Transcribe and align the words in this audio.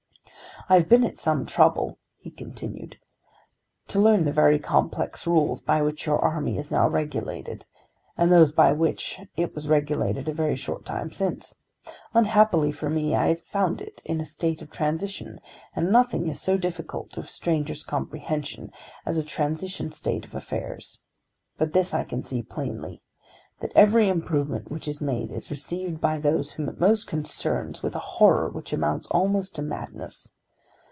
"I 0.69 0.75
have 0.75 0.87
been 0.87 1.03
at 1.03 1.17
some 1.17 1.47
trouble," 1.47 1.97
he 2.19 2.29
continued, 2.29 2.97
"to 3.87 3.99
learn 3.99 4.25
the 4.25 4.31
very 4.31 4.59
complex 4.59 5.25
rules 5.25 5.59
by 5.59 5.81
which 5.81 6.05
your 6.05 6.19
army 6.19 6.59
is 6.59 6.69
now 6.69 6.87
regulated, 6.87 7.65
and 8.15 8.31
those 8.31 8.51
by 8.51 8.71
which 8.71 9.19
it 9.35 9.55
was 9.55 9.67
regulated 9.67 10.29
a 10.29 10.33
very 10.33 10.55
short 10.55 10.85
time 10.85 11.09
since. 11.11 11.55
Unhappily 12.13 12.71
for 12.71 12.91
me 12.91 13.15
I 13.15 13.29
have 13.29 13.41
found 13.41 13.81
it 13.81 14.03
in 14.05 14.21
a 14.21 14.25
state 14.25 14.61
of 14.61 14.69
transition, 14.69 15.41
and 15.75 15.91
nothing 15.91 16.27
is 16.27 16.39
so 16.39 16.57
difficult 16.57 17.09
to 17.13 17.21
a 17.21 17.27
stranger's 17.27 17.83
comprehension 17.83 18.71
as 19.03 19.17
a 19.17 19.23
transition 19.23 19.91
state 19.91 20.25
of 20.25 20.35
affairs. 20.35 20.99
But 21.57 21.73
this 21.73 21.91
I 21.91 22.03
can 22.03 22.23
see 22.23 22.43
plainly; 22.43 23.01
that 23.61 23.73
every 23.75 24.07
improvement 24.09 24.69
which 24.71 24.87
is 24.87 25.01
made 25.01 25.31
is 25.31 25.49
received 25.49 25.99
by 25.99 26.19
those 26.19 26.51
whom 26.51 26.69
it 26.69 26.79
most 26.79 27.07
concerns 27.07 27.81
with 27.81 27.95
a 27.95 27.99
horror 27.99 28.47
which 28.47 28.71
amounts 28.71 29.07
almost 29.07 29.55
to 29.55 29.63
madness. 29.63 30.33